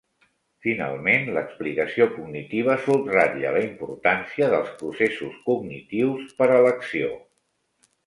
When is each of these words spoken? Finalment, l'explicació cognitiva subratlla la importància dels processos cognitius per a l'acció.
Finalment, 0.67 1.27
l'explicació 1.35 2.07
cognitiva 2.15 2.79
subratlla 2.87 3.53
la 3.59 3.63
importància 3.67 4.51
dels 4.57 4.75
processos 4.83 5.39
cognitius 5.53 6.37
per 6.43 6.53
a 6.59 6.61
l'acció. 6.69 7.17